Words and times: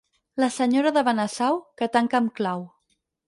La 0.43 0.47
senyora 0.55 0.91
de 0.95 1.03
Benasau, 1.09 1.61
que 1.81 1.91
tanca 1.97 2.21
amb 2.23 2.33
clau. 2.41 2.67